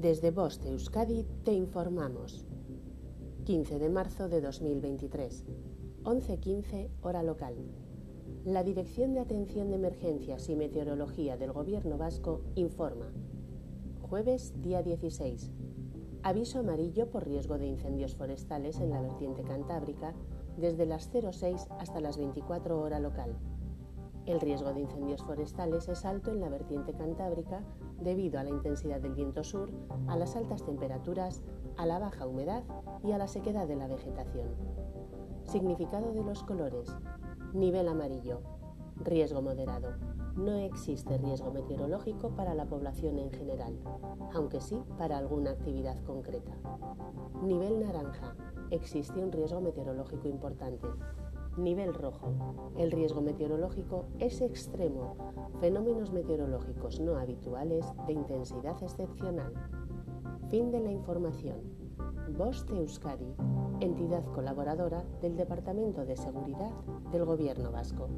[0.00, 2.46] Desde Voz de Euskadi te informamos.
[3.44, 5.44] 15 de marzo de 2023,
[6.04, 7.54] 11.15 hora local.
[8.46, 13.12] La Dirección de Atención de Emergencias y Meteorología del Gobierno Vasco informa.
[14.00, 15.50] Jueves, día 16.
[16.22, 20.14] Aviso amarillo por riesgo de incendios forestales en la vertiente cantábrica
[20.56, 23.36] desde las 06 hasta las 24 hora local.
[24.30, 27.64] El riesgo de incendios forestales es alto en la vertiente cantábrica
[28.00, 29.72] debido a la intensidad del viento sur,
[30.06, 31.42] a las altas temperaturas,
[31.76, 32.62] a la baja humedad
[33.02, 34.54] y a la sequedad de la vegetación.
[35.42, 36.96] Significado de los colores.
[37.54, 38.40] Nivel amarillo.
[38.98, 39.96] Riesgo moderado.
[40.36, 43.80] No existe riesgo meteorológico para la población en general,
[44.32, 46.52] aunque sí para alguna actividad concreta.
[47.42, 48.36] Nivel naranja.
[48.70, 50.86] Existe un riesgo meteorológico importante.
[51.60, 52.32] Nivel rojo.
[52.78, 55.14] El riesgo meteorológico es extremo.
[55.60, 59.52] Fenómenos meteorológicos no habituales de intensidad excepcional.
[60.48, 61.58] Fin de la información.
[62.28, 63.34] De Euskadi,
[63.80, 66.70] entidad colaboradora del Departamento de Seguridad
[67.12, 68.08] del Gobierno Vasco.